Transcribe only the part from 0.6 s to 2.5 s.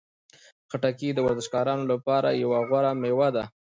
خټکی د ورزشکارانو لپاره